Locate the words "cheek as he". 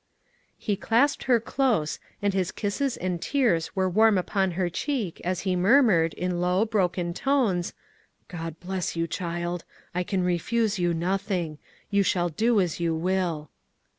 4.67-5.55